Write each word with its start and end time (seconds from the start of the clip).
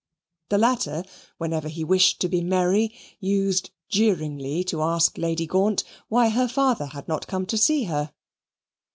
The 0.49 0.57
latter, 0.57 1.05
whenever 1.37 1.67
he 1.67 1.83
wished 1.83 2.19
to 2.21 2.27
be 2.27 2.41
merry, 2.41 2.91
used 3.19 3.69
jeeringly 3.87 4.63
to 4.63 4.81
ask 4.81 5.15
Lady 5.19 5.45
Gaunt 5.45 5.83
why 6.07 6.29
her 6.29 6.47
father 6.47 6.87
had 6.87 7.07
not 7.07 7.27
come 7.27 7.45
to 7.45 7.55
see 7.55 7.83
her. 7.83 8.11